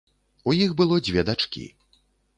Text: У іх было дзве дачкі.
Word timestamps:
У 0.51 0.55
іх 0.61 0.73
было 0.81 0.97
дзве 1.09 1.27
дачкі. 1.31 1.67